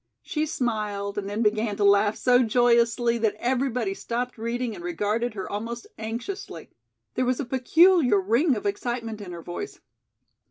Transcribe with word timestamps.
She 0.23 0.47
smiled, 0.47 1.19
and 1.19 1.29
then 1.29 1.43
began 1.43 1.75
to 1.77 1.83
laugh 1.83 2.15
so 2.17 2.41
joyously 2.41 3.19
that 3.19 3.35
everybody 3.37 3.93
stopped 3.93 4.35
reading 4.35 4.73
and 4.73 4.83
regarded 4.83 5.35
her 5.35 5.47
almost 5.47 5.85
anxiously. 5.99 6.71
There 7.13 7.23
was 7.23 7.39
a 7.39 7.45
peculiar 7.45 8.19
ring 8.19 8.55
of 8.55 8.65
excitement 8.65 9.21
in 9.21 9.31
her 9.31 9.43
voice. 9.43 9.79